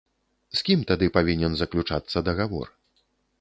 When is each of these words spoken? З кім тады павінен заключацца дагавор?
З 0.61 0.63
кім 0.69 0.79
тады 0.91 1.09
павінен 1.17 1.53
заключацца 1.61 2.25
дагавор? 2.31 2.67